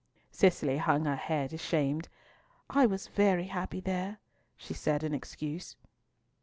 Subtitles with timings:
[0.31, 2.09] Cicely hung her head ashamed.
[2.71, 4.17] "I was very happy there,"
[4.57, 5.75] she said in excuse.